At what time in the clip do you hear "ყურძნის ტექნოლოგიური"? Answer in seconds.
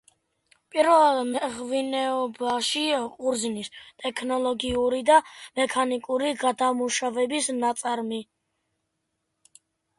3.19-5.03